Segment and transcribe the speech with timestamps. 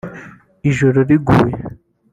[0.69, 1.57] Ijoro riguye